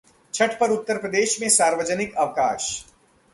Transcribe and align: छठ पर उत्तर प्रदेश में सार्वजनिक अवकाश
छठ 0.33 0.59
पर 0.59 0.71
उत्तर 0.71 0.97
प्रदेश 0.97 1.37
में 1.41 1.47
सार्वजनिक 1.49 2.15
अवकाश 2.15 2.71